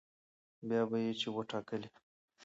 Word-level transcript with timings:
بيا 0.67 0.81
به 0.89 0.97
يې 1.03 1.11
چې 1.19 1.27
وټاکلې 1.35 1.89